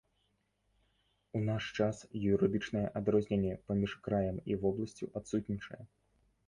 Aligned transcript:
У 1.39 1.41
наш 1.49 1.63
час 1.81 2.01
юрыдычнае 2.37 2.83
адрозненне 3.01 3.53
паміж 3.69 3.91
краем 4.09 4.37
і 4.55 4.61
вобласцю 4.67 5.05
адсутнічае. 5.21 5.83